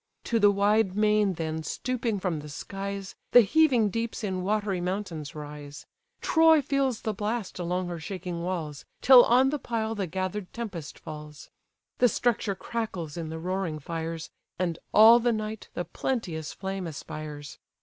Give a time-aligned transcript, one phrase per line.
[0.23, 5.35] To the wide main then stooping from the skies, The heaving deeps in watery mountains
[5.35, 5.85] rise:
[6.21, 10.97] Troy feels the blast along her shaking walls, Till on the pile the gather'd tempest
[10.97, 11.51] falls.
[11.99, 17.59] The structure crackles in the roaring fires, And all the night the plenteous flame aspires.